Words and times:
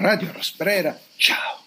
Radio 0.00 0.32
Rosprera, 0.32 0.98
ciao! 1.16 1.62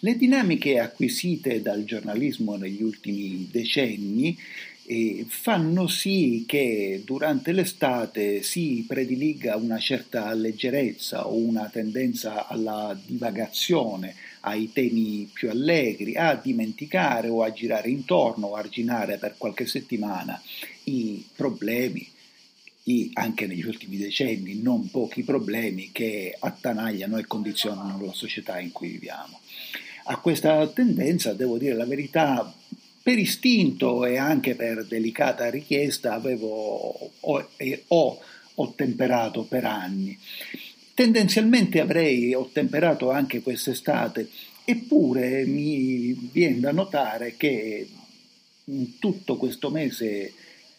Le 0.00 0.14
dinamiche 0.14 0.78
acquisite 0.78 1.62
dal 1.62 1.84
giornalismo 1.84 2.56
negli 2.56 2.82
ultimi 2.82 3.48
decenni 3.50 4.38
eh, 4.84 5.24
fanno 5.26 5.86
sì 5.86 6.44
che 6.46 7.00
durante 7.06 7.52
l'estate 7.52 8.42
si 8.42 8.84
prediliga 8.86 9.56
una 9.56 9.78
certa 9.78 10.30
leggerezza 10.34 11.26
o 11.26 11.36
una 11.36 11.70
tendenza 11.72 12.46
alla 12.48 12.94
divagazione, 13.02 14.14
ai 14.40 14.70
temi 14.74 15.30
più 15.32 15.48
allegri, 15.48 16.16
a 16.16 16.34
dimenticare 16.34 17.28
o 17.28 17.42
a 17.42 17.50
girare 17.50 17.88
intorno 17.88 18.48
o 18.48 18.56
arginare 18.56 19.16
per 19.16 19.36
qualche 19.38 19.64
settimana 19.64 20.38
i 20.84 21.24
problemi, 21.34 22.06
i, 22.84 23.10
anche 23.14 23.46
negli 23.46 23.64
ultimi 23.64 23.96
decenni, 23.96 24.60
non 24.60 24.90
pochi 24.90 25.22
problemi 25.22 25.90
che 25.92 26.36
attanagliano 26.38 27.18
e 27.18 27.26
condizionano 27.26 28.04
la 28.04 28.12
società 28.12 28.58
in 28.58 28.72
cui 28.72 28.88
viviamo. 28.90 29.40
A 30.04 30.16
questa 30.18 30.66
tendenza, 30.68 31.34
devo 31.34 31.58
dire 31.58 31.74
la 31.74 31.84
verità, 31.84 32.52
per 33.02 33.18
istinto 33.18 34.04
e 34.04 34.16
anche 34.16 34.54
per 34.54 34.84
delicata 34.86 35.48
richiesta 35.48 36.14
avevo 36.14 37.10
ho, 37.20 37.48
ho 37.88 38.18
ottemperato 38.54 39.44
per 39.44 39.64
anni. 39.64 40.18
Tendenzialmente 40.94 41.80
avrei 41.80 42.34
ottemperato 42.34 43.10
anche 43.10 43.40
quest'estate, 43.40 44.28
eppure 44.64 45.46
mi 45.46 46.12
viene 46.30 46.60
da 46.60 46.72
notare 46.72 47.36
che 47.36 47.88
in 48.64 48.98
tutto 48.98 49.36
questo 49.36 49.70
mese 49.70 50.32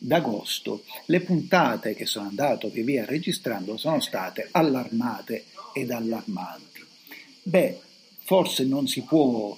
d'agosto 0.03 0.83
le 1.05 1.19
puntate 1.21 1.93
che 1.93 2.07
sono 2.07 2.27
andato 2.27 2.69
via 2.69 2.83
via 2.83 3.05
registrando 3.05 3.77
sono 3.77 3.99
state 3.99 4.47
allarmate 4.49 5.45
ed 5.73 5.91
allarmanti. 5.91 6.83
Beh, 7.43 7.79
forse 8.23 8.65
non 8.65 8.87
si 8.87 9.03
può 9.03 9.55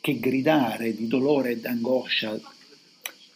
che 0.00 0.18
gridare 0.18 0.94
di 0.94 1.06
dolore 1.06 1.50
e 1.50 1.56
d'angoscia 1.58 2.40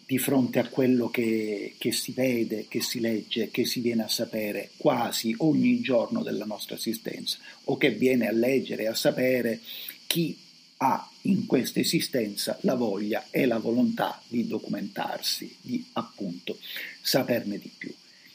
di 0.06 0.18
fronte 0.18 0.58
a 0.58 0.68
quello 0.68 1.10
che, 1.10 1.74
che, 1.76 1.92
si 1.92 2.12
vede, 2.12 2.66
che 2.66 2.80
si 2.80 3.00
legge, 3.00 3.50
che 3.50 3.66
si 3.66 3.80
viene 3.80 4.04
a 4.04 4.08
sapere 4.08 4.70
quasi 4.78 5.34
ogni 5.38 5.80
giorno 5.80 6.22
della 6.22 6.46
nostra 6.46 6.76
esistenza, 6.76 7.38
o 7.64 7.76
che 7.76 7.90
viene 7.90 8.26
a 8.26 8.32
leggere 8.32 8.84
e 8.84 8.88
a 8.88 8.94
sapere 8.94 9.60
chi 10.06 10.36
ha 10.82 11.08
in 11.22 11.46
questa 11.46 11.78
esistenza 11.78 12.58
la 12.62 12.74
voglia 12.74 13.26
e 13.30 13.46
la 13.46 13.58
volontà 13.58 14.20
di 14.26 14.48
documentarsi, 14.48 15.56
di 15.60 15.84
appunto 15.92 16.58
saperne 17.00 17.58
di 17.58 17.70
più. 17.76 17.94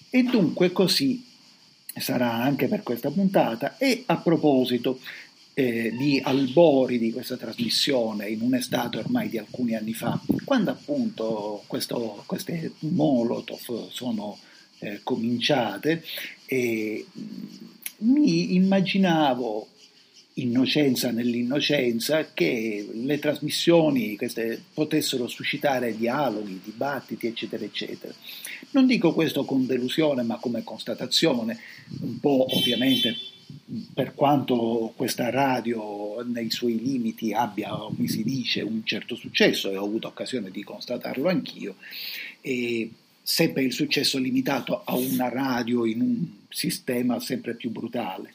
E 0.09 0.23
dunque 0.23 0.71
così 0.71 1.25
sarà 1.93 2.31
anche 2.31 2.67
per 2.67 2.83
questa 2.83 3.11
puntata. 3.11 3.77
E 3.77 4.03
a 4.05 4.17
proposito, 4.17 5.01
eh, 5.53 5.91
di 5.97 6.21
albori 6.23 6.97
di 6.97 7.11
questa 7.11 7.35
trasmissione 7.35 8.29
in 8.29 8.41
un'estate 8.41 8.99
ormai 8.99 9.27
di 9.27 9.37
alcuni 9.37 9.75
anni 9.75 9.93
fa, 9.93 10.17
quando 10.45 10.71
appunto 10.71 11.63
questo, 11.67 12.23
queste 12.25 12.71
Molotov 12.79 13.89
sono 13.89 14.37
eh, 14.79 15.01
cominciate, 15.03 16.05
e 16.45 17.05
mi 17.99 18.53
immaginavo 18.53 19.67
innocenza 20.39 21.11
nell'innocenza 21.11 22.31
che 22.33 22.87
le 22.91 23.19
trasmissioni 23.19 24.15
queste, 24.15 24.61
potessero 24.73 25.27
suscitare 25.27 25.95
dialoghi, 25.95 26.61
dibattiti, 26.63 27.27
eccetera, 27.27 27.63
eccetera. 27.63 28.13
Non 28.71 28.85
dico 28.85 29.13
questo 29.13 29.45
con 29.45 29.65
delusione, 29.65 30.23
ma 30.23 30.37
come 30.37 30.63
constatazione, 30.63 31.59
un 32.01 32.19
po' 32.19 32.45
ovviamente 32.55 33.15
per 33.93 34.13
quanto 34.13 34.93
questa 34.95 35.29
radio 35.29 36.21
nei 36.25 36.51
suoi 36.51 36.81
limiti 36.81 37.33
abbia, 37.33 37.69
come 37.69 38.07
si 38.07 38.23
dice, 38.23 38.61
un 38.61 38.83
certo 38.83 39.15
successo, 39.15 39.71
e 39.71 39.77
ho 39.77 39.85
avuto 39.85 40.07
occasione 40.07 40.51
di 40.51 40.63
constatarlo 40.63 41.29
anch'io, 41.29 41.75
e 42.41 42.91
sempre 43.21 43.63
il 43.63 43.73
successo 43.73 44.17
limitato 44.17 44.83
a 44.83 44.95
una 44.95 45.29
radio 45.29 45.85
in 45.85 46.01
un 46.01 46.25
sistema 46.49 47.19
sempre 47.19 47.55
più 47.55 47.71
brutale, 47.71 48.33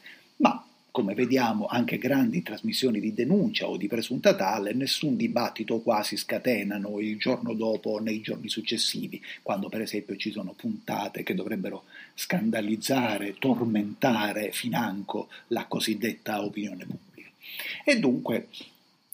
come 0.93 1.15
vediamo 1.15 1.67
anche 1.67 1.97
grandi 1.97 2.43
trasmissioni 2.43 3.01
di 3.01 3.15
denuncia 3.15 3.67
o 3.67 3.79
di 3.79 3.89
presunta 3.89 4.37
tale, 4.37 4.75
nessun 4.75 5.17
dibattito 5.17 5.81
quasi 5.81 6.19
scatenano 6.19 7.01
il 7.01 7.19
giorno 7.19 7.55
dopo 7.55 7.91
o 7.91 7.99
nei 7.99 8.21
giorni 8.21 8.51
successivi, 8.51 9.21
quando 9.43 9.71
per 9.71 9.81
esempio 9.81 10.17
ci 10.17 10.31
sono 10.31 10.53
puntate 10.53 11.23
che 11.23 11.35
dovrebbero 11.35 11.85
scandalizzare, 12.15 13.37
tormentare 13.39 14.53
financo 14.53 15.29
la 15.49 15.65
cosiddetta 15.65 16.45
opinione 16.45 16.85
pubblica. 16.85 17.31
E 17.85 17.99
dunque 17.99 18.49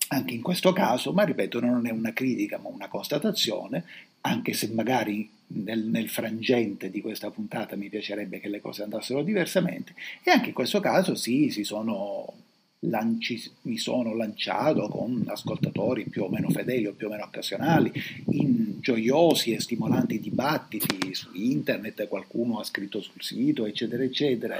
anche 0.09 0.35
in 0.35 0.43
questo 0.43 0.73
caso, 0.73 1.13
ma 1.13 1.23
ripeto, 1.23 1.61
non 1.61 1.87
è 1.87 1.91
una 1.91 2.13
critica 2.13 2.59
ma 2.59 2.71
una 2.71 2.89
constatazione, 2.89 3.85
anche 4.23 4.53
se 4.53 4.69
magari 4.73 5.31
nel, 5.49 5.85
nel, 5.85 6.09
frangente 6.09 6.91
di 6.91 7.01
questa 7.01 7.31
puntata 7.31 7.77
mi 7.77 7.89
piacerebbe 7.89 8.41
che 8.41 8.49
le 8.49 8.61
cose 8.61 8.83
andassero 8.83 9.23
diversamente, 9.23 9.95
e 10.23 10.31
anche 10.31 10.49
in 10.49 10.55
questo 10.55 10.81
caso 10.81 11.15
sì, 11.15 11.51
si 11.51 11.65
sono 11.65 12.33
lanci, 12.81 13.43
mi 13.63 13.77
sono 13.77 14.15
lanciato 14.15 14.89
con 14.89 15.25
ascoltatori 15.27 16.05
più 16.05 16.25
o 16.25 16.29
meno 16.29 16.49
fedeli 16.49 16.87
o 16.87 16.93
più 16.93 17.09
o 17.09 17.11
meno 17.11 17.25
occasionali 17.25 17.93
in 18.31 18.79
gioiosi 18.81 19.53
e 19.53 19.61
stimolanti 19.61 20.21
dibattiti 20.21 21.13
su 21.15 21.31
internet, 21.33 22.07
qualcuno 22.07 22.61
ha 22.61 22.65
scritto 22.65 23.01
sul 23.01 23.21
sito, 23.21 23.67
eccetera, 23.67 24.03
eccetera. 24.05 24.57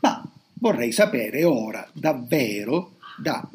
Ma 0.00 0.26
vorrei 0.54 0.92
sapere 0.92 1.44
ora 1.44 1.86
davvero 1.92 2.94
da 3.18 3.48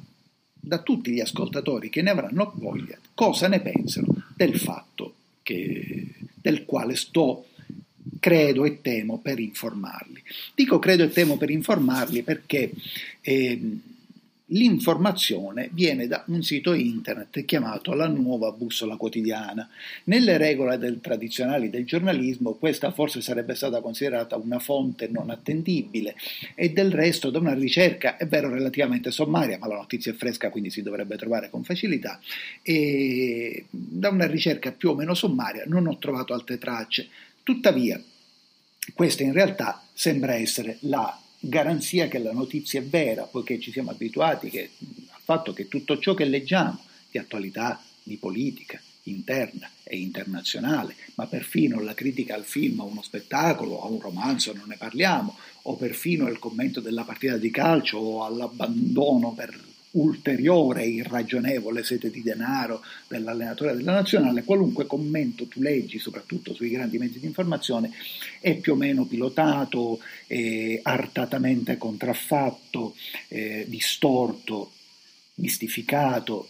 da 0.63 0.77
tutti 0.77 1.11
gli 1.11 1.19
ascoltatori 1.19 1.89
che 1.89 2.03
ne 2.03 2.11
avranno 2.11 2.53
voglia 2.55 2.95
cosa 3.15 3.47
ne 3.47 3.61
pensano 3.61 4.25
del 4.35 4.57
fatto 4.57 5.15
che, 5.51 6.07
del 6.35 6.65
quale 6.65 6.95
sto 6.95 7.45
credo 8.19 8.65
e 8.65 8.81
temo 8.81 9.19
per 9.19 9.39
informarli. 9.39 10.21
Dico 10.55 10.79
credo 10.79 11.03
e 11.03 11.09
temo 11.09 11.37
per 11.37 11.49
informarli 11.49 12.21
perché 12.21 12.71
eh, 13.21 13.59
L'informazione 14.53 15.69
viene 15.71 16.07
da 16.07 16.25
un 16.27 16.43
sito 16.43 16.73
internet 16.73 17.45
chiamato 17.45 17.93
La 17.93 18.07
Nuova 18.07 18.51
Bussola 18.51 18.97
Quotidiana. 18.97 19.69
Nelle 20.05 20.37
regole 20.37 20.77
del 20.77 20.99
tradizionali 20.99 21.69
del 21.69 21.85
giornalismo 21.85 22.55
questa 22.55 22.91
forse 22.91 23.21
sarebbe 23.21 23.55
stata 23.55 23.79
considerata 23.79 24.35
una 24.35 24.59
fonte 24.59 25.07
non 25.07 25.29
attendibile 25.29 26.15
e 26.53 26.71
del 26.71 26.91
resto 26.91 27.29
da 27.29 27.39
una 27.39 27.53
ricerca, 27.53 28.17
è 28.17 28.27
vero, 28.27 28.49
relativamente 28.49 29.09
sommaria, 29.09 29.57
ma 29.57 29.67
la 29.67 29.75
notizia 29.75 30.11
è 30.11 30.15
fresca 30.15 30.49
quindi 30.49 30.69
si 30.69 30.81
dovrebbe 30.81 31.15
trovare 31.15 31.49
con 31.49 31.63
facilità, 31.63 32.19
e 32.61 33.65
da 33.69 34.09
una 34.09 34.27
ricerca 34.27 34.73
più 34.73 34.89
o 34.89 34.95
meno 34.95 35.13
sommaria 35.13 35.63
non 35.65 35.87
ho 35.87 35.97
trovato 35.97 36.33
altre 36.33 36.57
tracce. 36.57 37.07
Tuttavia, 37.41 38.01
questa 38.93 39.23
in 39.23 39.31
realtà 39.31 39.81
sembra 39.93 40.35
essere 40.35 40.77
la 40.81 41.17
garanzia 41.43 42.07
che 42.07 42.19
la 42.19 42.31
notizia 42.31 42.79
è 42.79 42.83
vera, 42.83 43.23
poiché 43.23 43.59
ci 43.59 43.71
siamo 43.71 43.89
abituati 43.89 44.49
che, 44.49 44.69
al 45.09 45.21
fatto 45.23 45.53
che 45.53 45.67
tutto 45.67 45.97
ciò 45.97 46.13
che 46.13 46.25
leggiamo 46.25 46.79
di 47.09 47.17
attualità, 47.17 47.81
di 48.03 48.15
politica, 48.17 48.79
interna 49.03 49.67
e 49.83 49.97
internazionale, 49.97 50.95
ma 51.15 51.25
perfino 51.25 51.81
la 51.81 51.95
critica 51.95 52.35
al 52.35 52.45
film, 52.45 52.79
a 52.79 52.83
uno 52.83 53.01
spettacolo, 53.01 53.81
a 53.81 53.87
un 53.87 53.99
romanzo, 53.99 54.53
non 54.53 54.67
ne 54.67 54.77
parliamo, 54.77 55.35
o 55.63 55.75
perfino 55.75 56.27
il 56.27 56.37
commento 56.37 56.79
della 56.79 57.03
partita 57.03 57.37
di 57.37 57.49
calcio 57.49 57.97
o 57.97 58.23
all'abbandono 58.23 59.33
per 59.33 59.69
ulteriore 59.91 60.85
irragionevole 60.85 61.83
sete 61.83 62.09
di 62.09 62.21
denaro 62.21 62.81
dell'allenatore 63.07 63.75
della 63.75 63.93
nazionale, 63.93 64.43
qualunque 64.43 64.85
commento 64.85 65.47
tu 65.47 65.61
leggi, 65.61 65.99
soprattutto 65.99 66.53
sui 66.53 66.69
grandi 66.69 66.97
mezzi 66.97 67.19
di 67.19 67.25
informazione, 67.25 67.91
è 68.39 68.55
più 68.55 68.73
o 68.73 68.75
meno 68.75 69.05
pilotato, 69.05 69.99
eh, 70.27 70.79
artatamente 70.83 71.77
contraffatto, 71.77 72.95
eh, 73.27 73.65
distorto, 73.67 74.71
mistificato. 75.35 76.49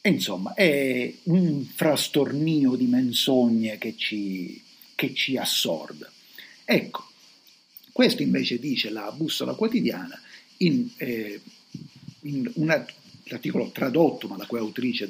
E 0.00 0.10
insomma, 0.10 0.54
è 0.54 1.12
un 1.24 1.64
frastornio 1.64 2.74
di 2.74 2.86
menzogne 2.86 3.78
che 3.78 3.94
ci, 3.96 4.62
che 4.94 5.14
ci 5.14 5.36
assorda. 5.36 6.10
Ecco, 6.64 7.08
questo 7.92 8.22
invece 8.22 8.58
dice 8.58 8.90
la 8.90 9.12
bussola 9.12 9.54
quotidiana 9.54 10.18
in 10.58 10.88
eh, 10.96 11.40
una, 12.54 12.84
l'articolo 13.24 13.70
tradotto, 13.70 14.28
ma 14.28 14.36
la 14.36 14.46
cui 14.46 14.58
autrice 14.58 15.08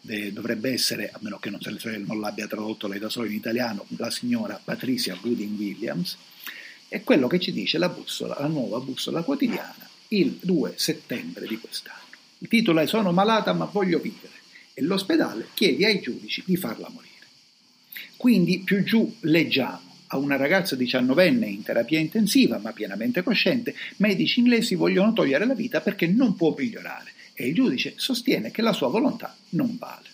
dovrebbe 0.00 0.70
essere, 0.70 1.10
a 1.10 1.18
meno 1.20 1.38
che 1.38 1.50
non, 1.50 1.60
non 2.06 2.20
l'abbia 2.20 2.46
tradotto 2.46 2.86
lei 2.86 2.98
da 2.98 3.08
solo 3.08 3.26
in 3.26 3.34
italiano, 3.34 3.86
la 3.96 4.10
signora 4.10 4.60
Patricia 4.62 5.16
Gooding 5.20 5.58
Williams, 5.58 6.16
è 6.88 7.02
quello 7.02 7.26
che 7.26 7.40
ci 7.40 7.52
dice 7.52 7.78
la 7.78 7.88
bussola, 7.88 8.36
la 8.38 8.46
nuova 8.46 8.78
bussola 8.78 9.22
quotidiana, 9.22 9.88
il 10.08 10.38
2 10.40 10.74
settembre 10.76 11.46
di 11.46 11.58
quest'anno. 11.58 12.02
Il 12.38 12.48
titolo 12.48 12.80
è 12.80 12.86
Sono 12.86 13.10
malata 13.10 13.52
ma 13.52 13.64
voglio 13.64 13.98
vivere 13.98 14.32
e 14.74 14.82
l'ospedale 14.82 15.48
chiede 15.54 15.86
ai 15.86 16.00
giudici 16.00 16.42
di 16.44 16.56
farla 16.56 16.88
morire. 16.90 17.12
Quindi 18.16 18.60
più 18.60 18.84
giù 18.84 19.16
leggiamo 19.20 19.93
a 20.08 20.18
una 20.18 20.36
ragazza 20.36 20.76
diciannovenne 20.76 21.46
in 21.46 21.62
terapia 21.62 21.98
intensiva 21.98 22.58
ma 22.58 22.72
pienamente 22.72 23.22
cosciente, 23.22 23.74
medici 23.96 24.40
inglesi 24.40 24.74
vogliono 24.74 25.12
togliere 25.12 25.46
la 25.46 25.54
vita 25.54 25.80
perché 25.80 26.06
non 26.06 26.36
può 26.36 26.54
migliorare. 26.56 27.12
E 27.32 27.48
il 27.48 27.54
giudice 27.54 27.94
sostiene 27.96 28.50
che 28.50 28.62
la 28.62 28.72
sua 28.72 28.88
volontà 28.88 29.36
non 29.50 29.76
vale. 29.78 30.08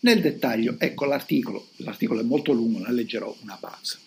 Nel 0.00 0.20
dettaglio, 0.20 0.76
ecco 0.78 1.06
l'articolo, 1.06 1.68
l'articolo 1.76 2.20
è 2.20 2.24
molto 2.24 2.52
lungo, 2.52 2.78
ne 2.78 2.92
leggerò 2.92 3.34
una 3.42 3.56
pazza 3.58 3.98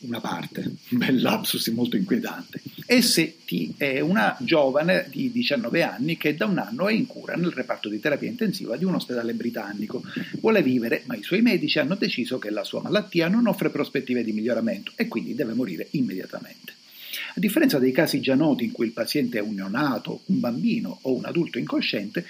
una 0.00 0.20
parte, 0.20 0.60
un 0.60 0.98
bel 0.98 1.20
lapsus 1.20 1.66
molto 1.68 1.96
inquietante. 1.96 2.60
ST 2.86 3.74
è 3.76 4.00
una 4.00 4.36
giovane 4.40 5.08
di 5.10 5.30
19 5.32 5.82
anni 5.82 6.16
che 6.16 6.34
da 6.34 6.46
un 6.46 6.58
anno 6.58 6.88
è 6.88 6.92
in 6.92 7.06
cura 7.06 7.34
nel 7.34 7.50
reparto 7.52 7.88
di 7.88 7.98
terapia 7.98 8.28
intensiva 8.28 8.76
di 8.76 8.84
un 8.84 8.94
ospedale 8.94 9.34
britannico. 9.34 10.02
Vuole 10.40 10.62
vivere, 10.62 11.02
ma 11.06 11.16
i 11.16 11.22
suoi 11.22 11.42
medici 11.42 11.78
hanno 11.78 11.94
deciso 11.94 12.38
che 12.38 12.50
la 12.50 12.64
sua 12.64 12.82
malattia 12.82 13.28
non 13.28 13.46
offre 13.46 13.70
prospettive 13.70 14.22
di 14.22 14.32
miglioramento 14.32 14.92
e 14.96 15.08
quindi 15.08 15.34
deve 15.34 15.54
morire 15.54 15.88
immediatamente. 15.92 16.74
A 17.34 17.40
differenza 17.40 17.78
dei 17.78 17.92
casi 17.92 18.20
già 18.20 18.34
noti 18.34 18.64
in 18.64 18.72
cui 18.72 18.86
il 18.86 18.92
paziente 18.92 19.38
è 19.38 19.42
un 19.42 19.54
neonato, 19.54 20.22
un 20.26 20.40
bambino 20.40 20.98
o 21.02 21.14
un 21.14 21.24
adulto 21.24 21.58
incosciente, 21.58 22.24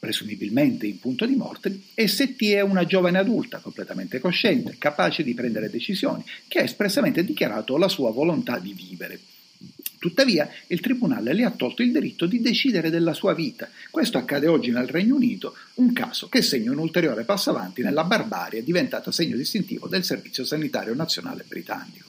presumibilmente 0.00 0.86
in 0.86 0.98
punto 0.98 1.26
di 1.26 1.36
morte, 1.36 1.78
ST 1.94 2.42
è 2.44 2.62
una 2.62 2.86
giovane 2.86 3.18
adulta 3.18 3.58
completamente 3.58 4.18
cosciente, 4.18 4.76
capace 4.78 5.22
di 5.22 5.34
prendere 5.34 5.68
decisioni, 5.68 6.24
che 6.48 6.60
ha 6.60 6.62
espressamente 6.62 7.22
dichiarato 7.22 7.76
la 7.76 7.88
sua 7.88 8.10
volontà 8.10 8.58
di 8.58 8.72
vivere. 8.72 9.20
Tuttavia, 9.98 10.48
il 10.68 10.80
Tribunale 10.80 11.34
le 11.34 11.44
ha 11.44 11.50
tolto 11.50 11.82
il 11.82 11.92
diritto 11.92 12.24
di 12.24 12.40
decidere 12.40 12.88
della 12.88 13.12
sua 13.12 13.34
vita. 13.34 13.68
Questo 13.90 14.16
accade 14.16 14.46
oggi 14.46 14.70
nel 14.70 14.88
Regno 14.88 15.16
Unito, 15.16 15.54
un 15.74 15.92
caso 15.92 16.30
che 16.30 16.40
segna 16.40 16.70
un 16.70 16.78
ulteriore 16.78 17.24
passo 17.24 17.50
avanti 17.50 17.82
nella 17.82 18.04
barbarie 18.04 18.64
diventata 18.64 19.12
segno 19.12 19.36
distintivo 19.36 19.86
del 19.86 20.02
Servizio 20.02 20.46
Sanitario 20.46 20.94
Nazionale 20.94 21.44
britannico. 21.46 22.08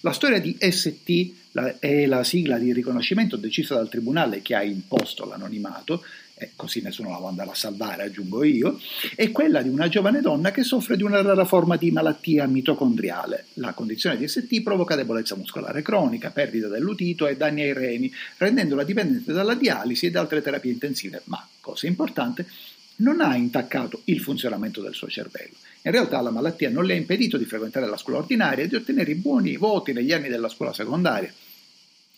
La 0.00 0.12
storia 0.12 0.40
di 0.40 0.56
ST 0.58 1.32
la, 1.52 1.78
è 1.78 2.06
la 2.06 2.24
sigla 2.24 2.58
di 2.58 2.72
riconoscimento 2.72 3.36
decisa 3.36 3.74
dal 3.74 3.88
Tribunale 3.88 4.42
che 4.42 4.56
ha 4.56 4.64
imposto 4.64 5.24
l'anonimato 5.24 6.02
e 6.40 6.52
così 6.56 6.80
nessuno 6.80 7.10
la 7.10 7.18
può 7.18 7.28
andare 7.28 7.50
a 7.50 7.54
salvare, 7.54 8.04
aggiungo 8.04 8.42
io, 8.42 8.80
è 9.14 9.30
quella 9.30 9.60
di 9.60 9.68
una 9.68 9.88
giovane 9.88 10.22
donna 10.22 10.50
che 10.50 10.62
soffre 10.62 10.96
di 10.96 11.02
una 11.02 11.20
rara 11.20 11.44
forma 11.44 11.76
di 11.76 11.90
malattia 11.90 12.46
mitocondriale. 12.46 13.44
La 13.54 13.74
condizione 13.74 14.16
di 14.16 14.26
ST 14.26 14.62
provoca 14.62 14.96
debolezza 14.96 15.36
muscolare 15.36 15.82
cronica, 15.82 16.30
perdita 16.30 16.68
dell'utito 16.68 17.26
e 17.26 17.36
danni 17.36 17.60
ai 17.60 17.74
reni, 17.74 18.10
rendendola 18.38 18.84
dipendente 18.84 19.34
dalla 19.34 19.54
dialisi 19.54 20.06
e 20.06 20.10
da 20.10 20.20
altre 20.20 20.40
terapie 20.40 20.72
intensive, 20.72 21.20
ma, 21.24 21.46
cosa 21.60 21.86
importante, 21.86 22.46
non 22.96 23.20
ha 23.20 23.36
intaccato 23.36 24.00
il 24.04 24.20
funzionamento 24.20 24.80
del 24.80 24.94
suo 24.94 25.08
cervello. 25.08 25.54
In 25.82 25.90
realtà 25.92 26.22
la 26.22 26.30
malattia 26.30 26.70
non 26.70 26.84
le 26.84 26.94
ha 26.94 26.96
impedito 26.96 27.36
di 27.36 27.44
frequentare 27.44 27.86
la 27.86 27.98
scuola 27.98 28.20
ordinaria 28.20 28.64
e 28.64 28.68
di 28.68 28.76
ottenere 28.76 29.14
buoni 29.14 29.56
voti 29.56 29.92
negli 29.92 30.12
anni 30.12 30.28
della 30.28 30.48
scuola 30.48 30.72
secondaria 30.72 31.32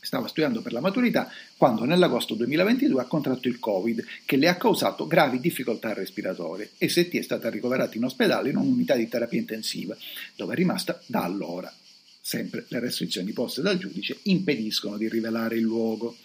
stava 0.05 0.27
studiando 0.27 0.63
per 0.63 0.73
la 0.73 0.81
maturità 0.81 1.31
quando 1.57 1.85
nell'agosto 1.85 2.35
2022 2.35 3.01
ha 3.01 3.07
contratto 3.07 3.47
il 3.47 3.61
Covid 3.61 4.05
che 4.25 4.37
le 4.37 4.49
ha 4.49 4.57
causato 4.57 5.07
gravi 5.07 5.39
difficoltà 5.39 5.93
respiratorie 5.93 6.73
e 6.77 6.89
ST 6.89 7.17
è 7.17 7.23
stata 7.23 7.49
ricoverata 7.49 7.97
in 7.97 8.05
ospedale 8.05 8.51
in 8.51 8.57
un'unità 8.57 8.97
di 8.97 9.09
terapia 9.09 9.39
intensiva 9.39 9.97
dove 10.35 10.55
è 10.55 10.57
rimasta 10.57 11.01
da 11.07 11.23
allora. 11.23 11.73
Sempre 12.21 12.67
le 12.69 12.81
restrizioni 12.81 13.33
poste 13.33 13.63
dal 13.63 13.79
giudice 13.79 14.19
impediscono 14.23 14.97
di 14.97 15.09
rivelare 15.09 15.57
il 15.57 15.63
luogo. 15.63 16.17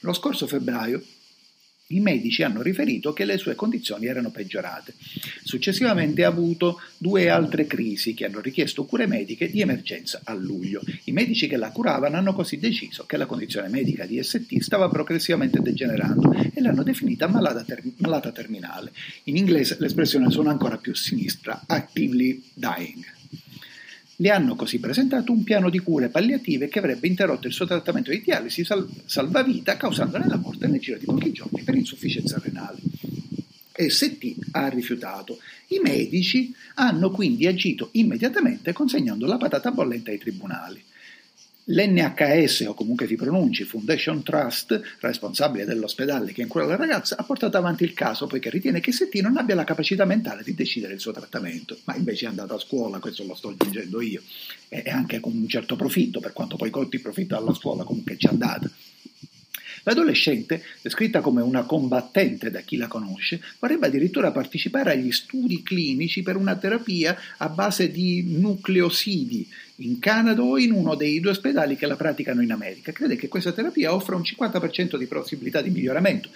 Lo 0.00 0.12
scorso 0.12 0.46
febbraio 0.46 1.02
i 1.88 2.00
medici 2.00 2.42
hanno 2.42 2.62
riferito 2.62 3.12
che 3.12 3.24
le 3.24 3.36
sue 3.36 3.54
condizioni 3.54 4.06
erano 4.06 4.30
peggiorate. 4.30 4.94
Successivamente 5.42 6.24
ha 6.24 6.28
avuto 6.28 6.80
due 6.96 7.28
altre 7.28 7.66
crisi 7.66 8.14
che 8.14 8.24
hanno 8.24 8.40
richiesto 8.40 8.84
cure 8.84 9.06
mediche 9.06 9.50
di 9.50 9.60
emergenza 9.60 10.22
a 10.24 10.32
luglio. 10.32 10.80
I 11.04 11.12
medici 11.12 11.46
che 11.46 11.58
la 11.58 11.70
curavano 11.70 12.16
hanno 12.16 12.32
così 12.32 12.58
deciso 12.58 13.04
che 13.04 13.18
la 13.18 13.26
condizione 13.26 13.68
medica 13.68 14.06
di 14.06 14.22
ST 14.22 14.58
stava 14.60 14.88
progressivamente 14.88 15.60
degenerando 15.60 16.32
e 16.32 16.60
l'hanno 16.60 16.82
definita 16.82 17.26
malata, 17.28 17.62
ter- 17.62 17.82
malata 17.98 18.32
terminale. 18.32 18.92
In 19.24 19.36
inglese 19.36 19.76
l'espressione 19.78 20.30
suona 20.30 20.50
ancora 20.50 20.78
più 20.78 20.94
sinistra, 20.94 21.64
actively 21.66 22.42
dying. 22.54 23.04
Le 24.24 24.30
hanno 24.30 24.56
così 24.56 24.78
presentato 24.78 25.32
un 25.32 25.44
piano 25.44 25.68
di 25.68 25.80
cure 25.80 26.08
palliative 26.08 26.68
che 26.68 26.78
avrebbe 26.78 27.06
interrotto 27.06 27.46
il 27.46 27.52
suo 27.52 27.66
trattamento 27.66 28.10
di 28.10 28.22
dialisi 28.22 28.64
sal- 28.64 28.88
salvavita 29.04 29.76
causandone 29.76 30.26
la 30.26 30.38
morte 30.38 30.66
nel 30.66 30.80
giro 30.80 30.96
di 30.96 31.04
pochi 31.04 31.30
giorni 31.30 31.62
per 31.62 31.74
insufficienza 31.74 32.40
renale. 32.42 32.78
ST 33.74 34.34
ha 34.52 34.68
rifiutato. 34.68 35.40
I 35.66 35.80
medici 35.80 36.54
hanno 36.76 37.10
quindi 37.10 37.46
agito 37.46 37.90
immediatamente 37.92 38.72
consegnando 38.72 39.26
la 39.26 39.36
patata 39.36 39.70
bollente 39.72 40.12
ai 40.12 40.18
tribunali. 40.18 40.82
L'NHS, 41.66 42.66
o 42.68 42.74
comunque 42.74 43.06
si 43.06 43.14
pronunci, 43.14 43.64
Foundation 43.64 44.22
Trust, 44.22 44.78
responsabile 45.00 45.64
dell'ospedale 45.64 46.32
che 46.32 46.42
incura 46.42 46.66
la 46.66 46.76
ragazza, 46.76 47.16
ha 47.16 47.22
portato 47.22 47.56
avanti 47.56 47.84
il 47.84 47.94
caso 47.94 48.26
poiché 48.26 48.50
ritiene 48.50 48.80
che 48.80 48.92
Setti 48.92 49.22
non 49.22 49.38
abbia 49.38 49.54
la 49.54 49.64
capacità 49.64 50.04
mentale 50.04 50.42
di 50.42 50.54
decidere 50.54 50.92
il 50.92 51.00
suo 51.00 51.12
trattamento, 51.12 51.78
ma 51.84 51.96
invece 51.96 52.26
è 52.26 52.28
andato 52.28 52.54
a 52.54 52.58
scuola, 52.58 52.98
questo 52.98 53.24
lo 53.24 53.34
sto 53.34 53.48
aggiungendo 53.48 54.02
io, 54.02 54.20
e 54.68 54.82
anche 54.90 55.20
con 55.20 55.34
un 55.34 55.48
certo 55.48 55.74
profitto, 55.74 56.20
per 56.20 56.34
quanto 56.34 56.56
poi 56.56 56.68
conti 56.68 56.98
profitto 56.98 57.34
dalla 57.34 57.54
scuola, 57.54 57.84
comunque 57.84 58.18
ci 58.18 58.26
è 58.26 58.30
andata. 58.30 58.70
L'adolescente, 59.84 60.62
descritta 60.80 61.20
come 61.20 61.42
una 61.42 61.64
combattente 61.64 62.50
da 62.50 62.60
chi 62.60 62.76
la 62.76 62.88
conosce, 62.88 63.40
vorrebbe 63.58 63.86
addirittura 63.86 64.32
partecipare 64.32 64.92
agli 64.92 65.12
studi 65.12 65.62
clinici 65.62 66.22
per 66.22 66.36
una 66.36 66.56
terapia 66.56 67.16
a 67.36 67.48
base 67.50 67.90
di 67.90 68.24
nucleosidi, 68.38 69.46
in 69.76 69.98
Canada 69.98 70.42
o 70.42 70.58
in 70.58 70.70
uno 70.70 70.94
dei 70.94 71.18
due 71.18 71.32
ospedali 71.32 71.76
che 71.76 71.86
la 71.86 71.96
praticano 71.96 72.42
in 72.42 72.52
America. 72.52 72.92
Crede 72.92 73.16
che 73.16 73.28
questa 73.28 73.52
terapia 73.52 73.92
offra 73.92 74.14
un 74.14 74.22
50% 74.22 74.96
di 74.96 75.06
possibilità 75.06 75.60
di 75.60 75.70
miglioramento. 75.70 76.28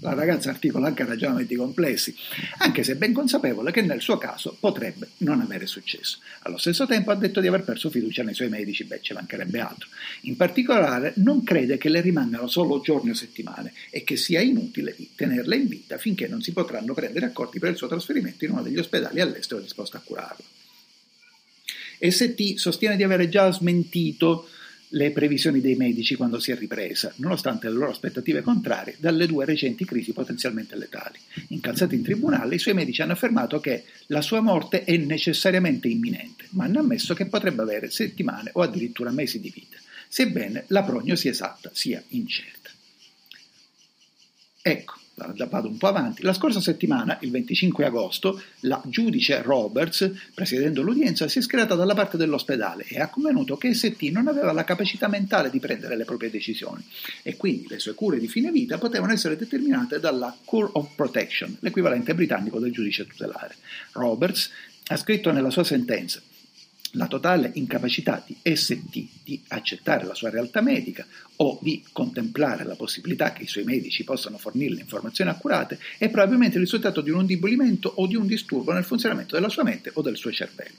La 0.00 0.14
ragazza 0.14 0.50
articola 0.50 0.86
anche 0.86 1.04
ragionamenti 1.04 1.56
complessi, 1.56 2.14
anche 2.58 2.84
se 2.84 2.96
ben 2.96 3.12
consapevole 3.12 3.72
che 3.72 3.82
nel 3.82 4.00
suo 4.00 4.18
caso 4.18 4.56
potrebbe 4.58 5.08
non 5.18 5.40
avere 5.40 5.66
successo. 5.66 6.18
Allo 6.42 6.58
stesso 6.58 6.86
tempo 6.86 7.10
ha 7.10 7.16
detto 7.16 7.40
di 7.40 7.48
aver 7.48 7.64
perso 7.64 7.90
fiducia 7.90 8.22
nei 8.22 8.34
suoi 8.34 8.48
medici, 8.48 8.84
beh, 8.84 9.00
ci 9.00 9.12
mancherebbe 9.12 9.58
altro. 9.58 9.88
In 10.22 10.36
particolare, 10.36 11.14
non 11.16 11.42
crede 11.42 11.78
che 11.78 11.88
le 11.88 12.00
rimangano 12.00 12.46
solo 12.46 12.80
giorni 12.80 13.10
o 13.10 13.14
settimane 13.14 13.72
e 13.90 14.04
che 14.04 14.16
sia 14.16 14.40
inutile 14.40 14.94
tenerla 15.14 15.54
in 15.54 15.66
vita 15.66 15.98
finché 15.98 16.28
non 16.28 16.42
si 16.42 16.52
potranno 16.52 16.94
prendere 16.94 17.26
accordi 17.26 17.58
per 17.58 17.70
il 17.70 17.76
suo 17.76 17.88
trasferimento 17.88 18.44
in 18.44 18.52
uno 18.52 18.62
degli 18.62 18.78
ospedali 18.78 19.20
all'estero 19.20 19.60
disposto 19.60 19.96
a 19.96 20.02
curarlo. 20.04 20.44
ST 21.98 22.54
sostiene 22.56 22.96
di 22.96 23.02
avere 23.02 23.28
già 23.28 23.50
smentito 23.52 24.48
le 24.90 25.10
previsioni 25.10 25.60
dei 25.60 25.74
medici 25.74 26.14
quando 26.14 26.38
si 26.38 26.52
è 26.52 26.56
ripresa, 26.56 27.12
nonostante 27.16 27.68
le 27.68 27.74
loro 27.74 27.90
aspettative 27.90 28.42
contrarie 28.42 28.96
dalle 28.98 29.26
due 29.26 29.44
recenti 29.44 29.84
crisi 29.84 30.12
potenzialmente 30.12 30.76
letali. 30.76 31.18
Incalzati 31.48 31.94
in 31.94 32.02
tribunale, 32.02 32.54
i 32.54 32.60
suoi 32.60 32.74
medici 32.74 33.02
hanno 33.02 33.12
affermato 33.12 33.58
che 33.58 33.84
la 34.06 34.22
sua 34.22 34.40
morte 34.40 34.84
è 34.84 34.96
necessariamente 34.96 35.88
imminente, 35.88 36.46
ma 36.50 36.64
hanno 36.64 36.80
ammesso 36.80 37.14
che 37.14 37.26
potrebbe 37.26 37.62
avere 37.62 37.90
settimane 37.90 38.50
o 38.54 38.62
addirittura 38.62 39.10
mesi 39.10 39.40
di 39.40 39.50
vita, 39.52 39.78
sebbene 40.08 40.64
la 40.68 40.84
prognosi 40.84 41.28
esatta 41.28 41.70
sia 41.72 42.02
incerta. 42.08 42.70
Ecco, 44.62 44.94
vado 45.16 45.68
un 45.68 45.78
po' 45.78 45.86
avanti, 45.86 46.22
la 46.22 46.34
scorsa 46.34 46.60
settimana, 46.60 47.16
il 47.22 47.30
25 47.30 47.86
agosto, 47.86 48.42
la 48.60 48.82
giudice 48.84 49.40
Roberts, 49.40 50.10
presiedendo 50.34 50.82
l'udienza, 50.82 51.26
si 51.26 51.38
è 51.38 51.42
schierata 51.42 51.74
dalla 51.74 51.94
parte 51.94 52.18
dell'ospedale 52.18 52.84
e 52.86 53.00
ha 53.00 53.08
convenuto 53.08 53.56
che 53.56 53.72
ST 53.72 54.02
non 54.12 54.28
aveva 54.28 54.52
la 54.52 54.64
capacità 54.64 55.08
mentale 55.08 55.48
di 55.48 55.58
prendere 55.58 55.96
le 55.96 56.04
proprie 56.04 56.30
decisioni 56.30 56.84
e 57.22 57.36
quindi 57.36 57.66
le 57.68 57.78
sue 57.78 57.94
cure 57.94 58.18
di 58.18 58.28
fine 58.28 58.50
vita 58.50 58.76
potevano 58.76 59.12
essere 59.12 59.36
determinate 59.36 60.00
dalla 60.00 60.36
Cure 60.44 60.70
of 60.72 60.94
Protection, 60.94 61.56
l'equivalente 61.60 62.14
britannico 62.14 62.58
del 62.58 62.72
giudice 62.72 63.06
tutelare. 63.06 63.56
Roberts 63.92 64.50
ha 64.88 64.96
scritto 64.96 65.32
nella 65.32 65.50
sua 65.50 65.64
sentenza 65.64 66.20
la 66.92 67.06
totale 67.06 67.50
incapacità 67.54 68.22
di 68.24 68.36
ST 68.54 69.06
di 69.22 69.42
accettare 69.48 70.06
la 70.06 70.14
sua 70.14 70.30
realtà 70.30 70.60
medica 70.60 71.06
o 71.36 71.58
di 71.60 71.82
contemplare 71.92 72.64
la 72.64 72.76
possibilità 72.76 73.32
che 73.32 73.42
i 73.42 73.48
suoi 73.48 73.64
medici 73.64 74.04
possano 74.04 74.38
fornirle 74.38 74.80
informazioni 74.80 75.30
accurate 75.30 75.78
è 75.98 76.08
probabilmente 76.08 76.56
il 76.56 76.62
risultato 76.62 77.00
di 77.00 77.10
un 77.10 77.20
indebolimento 77.20 77.92
o 77.96 78.06
di 78.06 78.16
un 78.16 78.26
disturbo 78.26 78.72
nel 78.72 78.84
funzionamento 78.84 79.34
della 79.34 79.48
sua 79.48 79.64
mente 79.64 79.90
o 79.94 80.02
del 80.02 80.16
suo 80.16 80.32
cervello. 80.32 80.76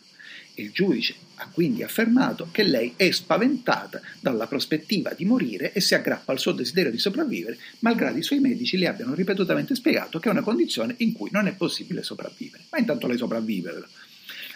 Il 0.60 0.72
giudice 0.72 1.14
ha 1.36 1.50
quindi 1.52 1.84
affermato 1.84 2.48
che 2.52 2.64
lei 2.64 2.94
è 2.96 3.12
spaventata 3.12 4.02
dalla 4.20 4.48
prospettiva 4.48 5.14
di 5.14 5.24
morire 5.24 5.72
e 5.72 5.82
si 5.82 5.94
aggrappa 5.94 6.32
al 6.32 6.40
suo 6.40 6.52
desiderio 6.52 6.90
di 6.90 6.98
sopravvivere, 6.98 7.60
malgrado 7.80 8.18
i 8.18 8.24
suoi 8.24 8.40
medici 8.40 8.76
le 8.76 8.88
abbiano 8.88 9.14
ripetutamente 9.14 9.76
spiegato 9.76 10.18
che 10.18 10.30
è 10.30 10.32
una 10.32 10.42
condizione 10.42 10.96
in 10.98 11.12
cui 11.12 11.30
non 11.32 11.46
è 11.46 11.54
possibile 11.54 12.02
sopravvivere. 12.02 12.64
Ma 12.72 12.80
intanto 12.80 13.06
lei 13.06 13.18
sopravvive. 13.18 13.86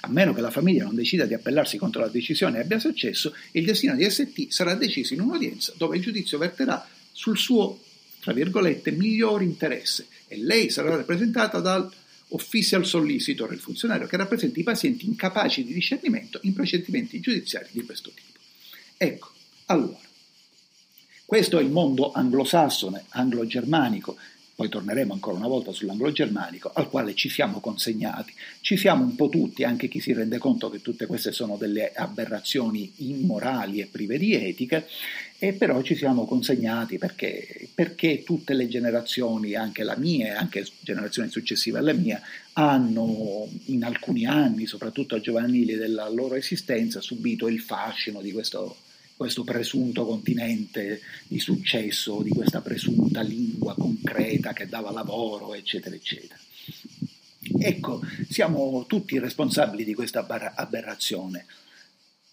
A 0.01 0.09
meno 0.09 0.33
che 0.33 0.41
la 0.41 0.49
famiglia 0.49 0.83
non 0.83 0.95
decida 0.95 1.25
di 1.25 1.33
appellarsi 1.33 1.77
contro 1.77 2.01
la 2.01 2.07
decisione 2.07 2.57
e 2.57 2.61
abbia 2.61 2.79
successo, 2.79 3.35
il 3.51 3.65
destino 3.65 3.95
di 3.95 4.09
ST 4.09 4.47
sarà 4.49 4.73
deciso 4.73 5.13
in 5.13 5.21
un'udienza 5.21 5.73
dove 5.77 5.97
il 5.97 6.01
giudizio 6.01 6.37
verterà 6.37 6.87
sul 7.11 7.37
suo, 7.37 7.79
tra 8.19 8.33
virgolette, 8.33 8.91
miglior 8.91 9.43
interesse 9.43 10.07
e 10.27 10.37
lei 10.37 10.69
sarà 10.69 10.95
rappresentata 10.95 11.59
da 11.59 11.89
official 12.29 12.85
solicitor, 12.85 13.51
il 13.53 13.59
funzionario 13.59 14.07
che 14.07 14.17
rappresenta 14.17 14.59
i 14.59 14.63
pazienti 14.63 15.05
incapaci 15.05 15.63
di 15.63 15.73
discernimento 15.73 16.39
in 16.43 16.53
procedimenti 16.53 17.19
giudiziari 17.19 17.67
di 17.71 17.83
questo 17.83 18.09
tipo. 18.09 18.39
Ecco, 18.97 19.31
allora, 19.65 19.99
questo 21.25 21.59
è 21.59 21.61
il 21.61 21.69
mondo 21.69 22.11
anglosassone, 22.11 23.05
anglo-germanico, 23.09 24.17
poi 24.61 24.69
torneremo 24.69 25.13
ancora 25.13 25.37
una 25.37 25.47
volta 25.47 25.71
sull'anglo-germanico, 25.71 26.69
al 26.71 26.87
quale 26.87 27.15
ci 27.15 27.29
siamo 27.29 27.59
consegnati. 27.59 28.31
Ci 28.59 28.77
siamo 28.77 29.03
un 29.03 29.15
po' 29.15 29.27
tutti, 29.27 29.63
anche 29.63 29.87
chi 29.87 29.99
si 29.99 30.13
rende 30.13 30.37
conto 30.37 30.69
che 30.69 30.83
tutte 30.83 31.07
queste 31.07 31.31
sono 31.31 31.57
delle 31.57 31.91
aberrazioni 31.91 32.91
immorali 32.97 33.79
e 33.79 33.87
prive 33.87 34.19
di 34.19 34.35
etica, 34.35 34.85
e 35.39 35.53
però 35.53 35.81
ci 35.81 35.95
siamo 35.95 36.27
consegnati 36.27 36.99
perché, 36.99 37.69
perché 37.73 38.21
tutte 38.23 38.53
le 38.53 38.67
generazioni, 38.67 39.55
anche 39.55 39.81
la 39.81 39.97
mia 39.97 40.27
e 40.27 40.35
anche 40.35 40.63
generazioni 40.81 41.31
successive 41.31 41.79
alla 41.79 41.93
mia, 41.93 42.21
hanno 42.53 43.47
in 43.65 43.83
alcuni 43.83 44.27
anni, 44.27 44.67
soprattutto 44.67 45.19
giovanili 45.19 45.73
della 45.73 46.07
loro 46.07 46.35
esistenza, 46.35 47.01
subito 47.01 47.47
il 47.47 47.61
fascino 47.61 48.21
di 48.21 48.31
questo 48.31 48.75
questo 49.15 49.43
presunto 49.43 50.05
continente 50.05 51.01
di 51.27 51.39
successo, 51.39 52.21
di 52.21 52.29
questa 52.29 52.61
presunta 52.61 53.21
lingua 53.21 53.75
concreta 53.75 54.53
che 54.53 54.67
dava 54.67 54.91
lavoro, 54.91 55.53
eccetera, 55.53 55.95
eccetera. 55.95 56.39
Ecco, 57.59 58.01
siamo 58.29 58.85
tutti 58.87 59.19
responsabili 59.19 59.83
di 59.83 59.93
questa 59.93 60.25
aberrazione, 60.55 61.45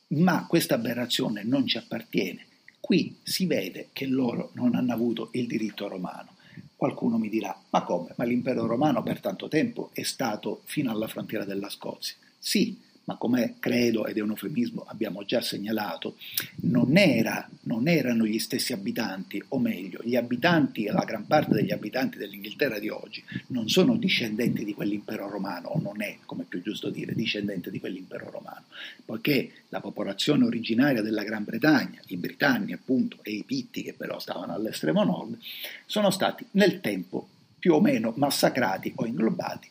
ma 0.08 0.46
questa 0.46 0.74
aberrazione 0.74 1.42
non 1.44 1.66
ci 1.66 1.78
appartiene. 1.78 2.46
Qui 2.80 3.16
si 3.22 3.46
vede 3.46 3.88
che 3.92 4.06
loro 4.06 4.50
non 4.54 4.74
hanno 4.74 4.92
avuto 4.92 5.30
il 5.32 5.46
diritto 5.46 5.88
romano. 5.88 6.36
Qualcuno 6.76 7.18
mi 7.18 7.28
dirà, 7.28 7.60
ma 7.70 7.82
come? 7.82 8.14
Ma 8.16 8.24
l'impero 8.24 8.66
romano 8.66 9.02
per 9.02 9.20
tanto 9.20 9.48
tempo 9.48 9.90
è 9.92 10.02
stato 10.04 10.62
fino 10.64 10.90
alla 10.90 11.08
frontiera 11.08 11.44
della 11.44 11.68
Scozia. 11.68 12.14
Sì, 12.38 12.78
ma 13.08 13.16
come 13.16 13.54
credo, 13.58 14.04
ed 14.04 14.18
è 14.18 14.20
un 14.20 14.30
eufemismo, 14.30 14.84
abbiamo 14.86 15.24
già 15.24 15.40
segnalato, 15.40 16.16
non, 16.64 16.94
era, 16.98 17.48
non, 17.62 17.88
erano 17.88 18.26
gli 18.26 18.38
stessi 18.38 18.74
abitanti, 18.74 19.42
o 19.48 19.58
meglio, 19.58 20.00
gli 20.04 20.14
abitanti, 20.14 20.84
la 20.84 21.04
gran 21.04 21.26
parte 21.26 21.54
degli 21.54 21.72
abitanti 21.72 22.18
dell'Inghilterra 22.18 22.78
di 22.78 22.90
oggi, 22.90 23.24
non 23.46 23.70
sono 23.70 23.96
discendenti 23.96 24.62
di 24.62 24.74
quell'impero 24.74 25.26
romano, 25.26 25.68
o 25.68 25.80
non 25.80 26.02
è, 26.02 26.18
come 26.26 26.42
è 26.42 26.46
più 26.46 26.60
giusto 26.60 26.90
dire, 26.90 27.14
discendente 27.14 27.70
di 27.70 27.80
quell'impero 27.80 28.28
romano, 28.28 28.64
poiché 29.06 29.52
la 29.70 29.80
popolazione 29.80 30.44
originaria 30.44 31.00
della 31.00 31.24
Gran 31.24 31.44
Bretagna, 31.44 32.02
i 32.08 32.18
britanni 32.18 32.74
appunto, 32.74 33.20
e 33.22 33.30
i 33.30 33.42
pitti 33.42 33.82
che 33.82 33.94
però 33.94 34.18
stavano 34.18 34.52
all'estremo 34.52 35.02
nord, 35.02 35.38
sono 35.86 36.10
stati 36.10 36.44
nel 36.50 36.82
tempo 36.82 37.26
più 37.58 37.72
o 37.72 37.80
meno 37.80 38.12
massacrati 38.14 38.92
o 38.96 39.06
inglobati 39.06 39.68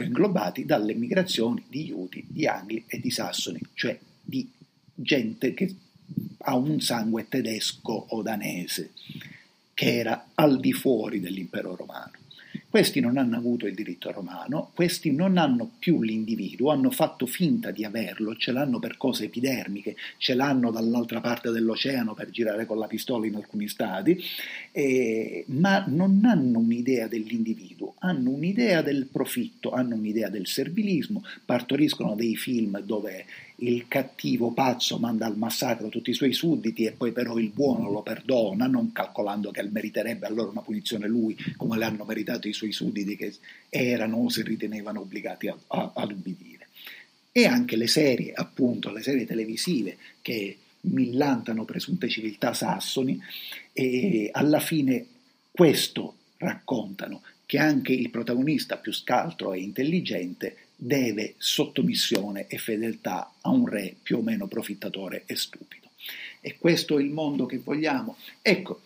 inglobati 0.00 0.64
dalle 0.64 0.94
migrazioni 0.94 1.64
di 1.68 1.86
Iudi, 1.86 2.24
di 2.28 2.46
Angli 2.46 2.84
e 2.86 3.00
di 3.00 3.10
Sassoni, 3.10 3.60
cioè 3.74 3.98
di 4.20 4.48
gente 4.94 5.54
che 5.54 5.74
ha 6.38 6.56
un 6.56 6.80
sangue 6.80 7.26
tedesco 7.28 8.06
o 8.10 8.22
danese, 8.22 8.92
che 9.74 9.96
era 9.96 10.28
al 10.34 10.60
di 10.60 10.72
fuori 10.72 11.20
dell'impero 11.20 11.74
romano. 11.74 12.21
Questi 12.72 13.00
non 13.00 13.18
hanno 13.18 13.36
avuto 13.36 13.66
il 13.66 13.74
diritto 13.74 14.10
romano, 14.12 14.70
questi 14.74 15.12
non 15.12 15.36
hanno 15.36 15.72
più 15.78 16.00
l'individuo, 16.00 16.70
hanno 16.70 16.90
fatto 16.90 17.26
finta 17.26 17.70
di 17.70 17.84
averlo, 17.84 18.34
ce 18.34 18.50
l'hanno 18.50 18.78
per 18.78 18.96
cose 18.96 19.24
epidermiche, 19.24 19.94
ce 20.16 20.32
l'hanno 20.32 20.70
dall'altra 20.70 21.20
parte 21.20 21.50
dell'oceano 21.50 22.14
per 22.14 22.30
girare 22.30 22.64
con 22.64 22.78
la 22.78 22.86
pistola 22.86 23.26
in 23.26 23.34
alcuni 23.34 23.68
stati, 23.68 24.18
eh, 24.70 25.44
ma 25.48 25.84
non 25.86 26.22
hanno 26.24 26.60
un'idea 26.60 27.08
dell'individuo, 27.08 27.96
hanno 27.98 28.30
un'idea 28.30 28.80
del 28.80 29.06
profitto, 29.12 29.72
hanno 29.72 29.96
un'idea 29.96 30.30
del 30.30 30.46
servilismo, 30.46 31.22
partoriscono 31.44 32.14
dei 32.14 32.36
film 32.36 32.80
dove 32.80 33.26
il 33.62 33.86
cattivo 33.86 34.50
pazzo 34.50 34.98
manda 34.98 35.26
al 35.26 35.36
massacro 35.36 35.88
tutti 35.88 36.10
i 36.10 36.14
suoi 36.14 36.32
sudditi 36.32 36.84
e 36.84 36.92
poi 36.92 37.12
però 37.12 37.38
il 37.38 37.50
buono 37.50 37.90
lo 37.90 38.02
perdona, 38.02 38.66
non 38.66 38.92
calcolando 38.92 39.50
che 39.50 39.62
meriterebbe 39.62 40.26
allora 40.26 40.50
una 40.50 40.62
punizione 40.62 41.06
lui 41.06 41.36
come 41.56 41.78
le 41.78 41.84
hanno 41.84 42.04
meritato 42.04 42.48
i 42.48 42.52
suoi 42.52 42.72
sudditi 42.72 43.16
che 43.16 43.34
erano 43.68 44.16
o 44.16 44.28
si 44.28 44.42
ritenevano 44.42 45.00
obbligati 45.00 45.48
a, 45.48 45.56
a, 45.68 45.92
ad 45.94 46.10
ubbidire. 46.10 46.68
E 47.30 47.46
anche 47.46 47.76
le 47.76 47.86
serie, 47.86 48.32
appunto, 48.34 48.90
le 48.90 49.02
serie 49.02 49.26
televisive 49.26 49.96
che 50.20 50.58
millantano 50.82 51.64
presunte 51.64 52.08
civiltà 52.08 52.52
sassoni 52.52 53.20
e 53.72 54.28
alla 54.32 54.60
fine 54.60 55.06
questo 55.50 56.16
raccontano, 56.38 57.22
che 57.46 57.58
anche 57.58 57.92
il 57.92 58.10
protagonista 58.10 58.76
più 58.76 58.92
scaltro 58.92 59.52
e 59.52 59.60
intelligente 59.60 60.56
deve 60.84 61.34
sottomissione 61.38 62.48
e 62.48 62.58
fedeltà 62.58 63.34
a 63.40 63.50
un 63.50 63.66
re 63.66 63.94
più 64.02 64.18
o 64.18 64.22
meno 64.22 64.48
profittatore 64.48 65.22
e 65.26 65.36
stupido. 65.36 65.90
E 66.40 66.58
questo 66.58 66.98
è 66.98 67.02
il 67.02 67.10
mondo 67.10 67.46
che 67.46 67.58
vogliamo. 67.58 68.16
Ecco, 68.42 68.80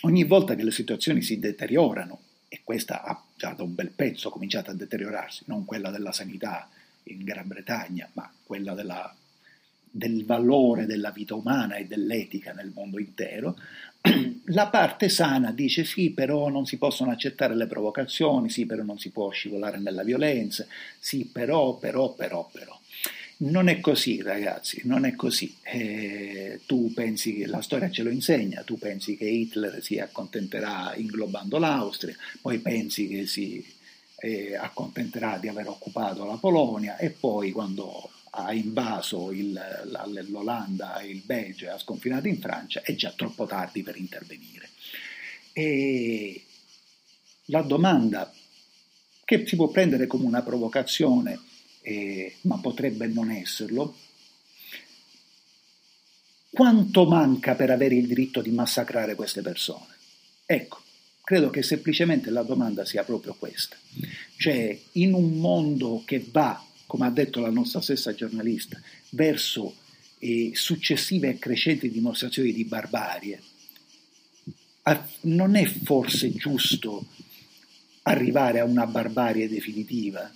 ogni 0.00 0.24
volta 0.24 0.56
che 0.56 0.64
le 0.64 0.72
situazioni 0.72 1.22
si 1.22 1.38
deteriorano, 1.38 2.20
e 2.48 2.62
questa 2.64 3.04
ha 3.04 3.22
già 3.36 3.52
da 3.52 3.62
un 3.62 3.72
bel 3.72 3.90
pezzo 3.90 4.30
cominciato 4.30 4.72
a 4.72 4.74
deteriorarsi, 4.74 5.44
non 5.46 5.64
quella 5.64 5.90
della 5.90 6.10
sanità 6.10 6.68
in 7.04 7.22
Gran 7.22 7.46
Bretagna, 7.46 8.10
ma 8.14 8.30
quella 8.42 8.74
della, 8.74 9.14
del 9.94 10.24
valore 10.24 10.86
della 10.86 11.10
vita 11.10 11.34
umana 11.34 11.76
e 11.76 11.84
dell'etica 11.84 12.52
nel 12.52 12.72
mondo 12.74 12.98
intero, 12.98 13.56
la 14.46 14.68
parte 14.68 15.08
sana 15.08 15.52
dice 15.52 15.84
sì, 15.84 16.10
però 16.10 16.48
non 16.48 16.66
si 16.66 16.78
possono 16.78 17.12
accettare 17.12 17.54
le 17.54 17.66
provocazioni, 17.66 18.50
sì, 18.50 18.66
però 18.66 18.82
non 18.82 18.98
si 18.98 19.10
può 19.10 19.30
scivolare 19.30 19.78
nella 19.78 20.02
violenza, 20.02 20.66
sì, 20.98 21.28
però, 21.30 21.76
però, 21.76 22.14
però, 22.14 22.48
però. 22.50 22.76
Non 23.44 23.68
è 23.68 23.80
così, 23.80 24.22
ragazzi, 24.22 24.82
non 24.84 25.04
è 25.04 25.14
così. 25.14 25.56
Eh, 25.62 26.60
tu 26.64 26.92
pensi 26.92 27.34
che 27.34 27.46
la 27.46 27.60
storia 27.60 27.90
ce 27.90 28.02
lo 28.02 28.10
insegna, 28.10 28.62
tu 28.62 28.78
pensi 28.78 29.16
che 29.16 29.24
Hitler 29.24 29.82
si 29.82 29.98
accontenterà 29.98 30.94
inglobando 30.96 31.58
l'Austria, 31.58 32.16
poi 32.40 32.58
pensi 32.58 33.08
che 33.08 33.26
si 33.26 33.64
eh, 34.16 34.56
accontenterà 34.56 35.38
di 35.38 35.48
aver 35.48 35.68
occupato 35.68 36.24
la 36.24 36.36
Polonia 36.36 36.96
e 36.96 37.10
poi 37.10 37.50
quando 37.50 38.10
ha 38.34 38.52
invaso 38.52 39.30
il, 39.30 39.52
l'Olanda 40.28 41.00
e 41.00 41.08
il 41.08 41.22
Belgio 41.24 41.66
e 41.66 41.68
ha 41.68 41.78
sconfinato 41.78 42.28
in 42.28 42.40
Francia, 42.40 42.80
è 42.82 42.94
già 42.94 43.12
troppo 43.14 43.46
tardi 43.46 43.82
per 43.82 43.96
intervenire. 43.96 44.70
E 45.52 46.44
la 47.46 47.60
domanda 47.60 48.32
che 49.24 49.46
si 49.46 49.56
può 49.56 49.68
prendere 49.68 50.06
come 50.06 50.24
una 50.24 50.42
provocazione, 50.42 51.38
eh, 51.82 52.36
ma 52.42 52.58
potrebbe 52.58 53.06
non 53.06 53.30
esserlo, 53.30 53.96
quanto 56.50 57.06
manca 57.06 57.54
per 57.54 57.70
avere 57.70 57.96
il 57.96 58.06
diritto 58.06 58.40
di 58.40 58.50
massacrare 58.50 59.14
queste 59.14 59.42
persone? 59.42 59.94
Ecco, 60.46 60.80
credo 61.22 61.50
che 61.50 61.62
semplicemente 61.62 62.30
la 62.30 62.42
domanda 62.42 62.86
sia 62.86 63.04
proprio 63.04 63.34
questa. 63.34 63.76
Cioè, 64.36 64.78
in 64.92 65.12
un 65.12 65.38
mondo 65.38 66.02
che 66.06 66.26
va 66.30 66.62
come 66.92 67.06
ha 67.06 67.10
detto 67.10 67.40
la 67.40 67.48
nostra 67.48 67.80
stessa 67.80 68.14
giornalista, 68.14 68.78
verso 69.12 69.76
eh, 70.18 70.50
successive 70.52 71.30
e 71.30 71.38
crescenti 71.38 71.90
dimostrazioni 71.90 72.52
di 72.52 72.66
barbarie, 72.66 73.40
non 75.22 75.56
è 75.56 75.64
forse 75.64 76.34
giusto 76.34 77.06
arrivare 78.02 78.60
a 78.60 78.66
una 78.66 78.86
barbarie 78.86 79.48
definitiva? 79.48 80.30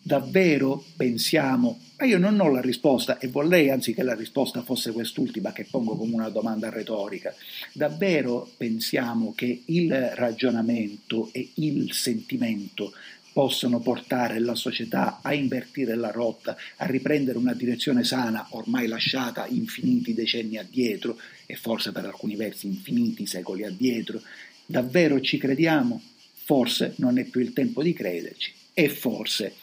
Davvero 0.00 0.82
pensiamo, 0.96 1.78
ma 1.98 2.06
io 2.06 2.16
non 2.16 2.40
ho 2.40 2.48
la 2.48 2.62
risposta 2.62 3.18
e 3.18 3.28
vorrei 3.28 3.68
anzi 3.68 3.92
che 3.92 4.02
la 4.02 4.14
risposta 4.14 4.62
fosse 4.62 4.92
quest'ultima 4.92 5.52
che 5.52 5.66
pongo 5.70 5.94
come 5.94 6.14
una 6.14 6.30
domanda 6.30 6.70
retorica, 6.70 7.34
davvero 7.74 8.50
pensiamo 8.56 9.34
che 9.34 9.64
il 9.66 9.92
ragionamento 10.14 11.28
e 11.32 11.50
il 11.56 11.92
sentimento 11.92 12.94
possono 13.32 13.80
portare 13.80 14.38
la 14.40 14.54
società 14.54 15.20
a 15.22 15.32
invertire 15.34 15.94
la 15.94 16.10
rotta, 16.10 16.56
a 16.76 16.86
riprendere 16.86 17.38
una 17.38 17.54
direzione 17.54 18.04
sana 18.04 18.46
ormai 18.50 18.86
lasciata 18.86 19.46
infiniti 19.46 20.14
decenni 20.14 20.56
addietro 20.56 21.18
e 21.46 21.56
forse 21.56 21.92
per 21.92 22.04
alcuni 22.04 22.36
versi 22.36 22.66
infiniti 22.66 23.26
secoli 23.26 23.64
addietro. 23.64 24.20
Davvero 24.66 25.20
ci 25.20 25.38
crediamo? 25.38 26.00
Forse 26.32 26.94
non 26.96 27.18
è 27.18 27.24
più 27.24 27.40
il 27.40 27.52
tempo 27.52 27.82
di 27.82 27.92
crederci 27.92 28.52
e 28.72 28.88
forse 28.88 29.54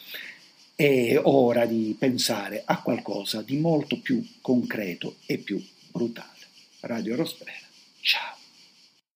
è 0.74 1.18
ora 1.22 1.66
di 1.66 1.94
pensare 1.98 2.62
a 2.64 2.80
qualcosa 2.80 3.42
di 3.42 3.56
molto 3.56 3.98
più 3.98 4.24
concreto 4.40 5.16
e 5.26 5.38
più 5.38 5.62
brutale. 5.90 6.46
Radio 6.80 7.16
Rosprera. 7.16 7.66
Ciao. 8.00 8.37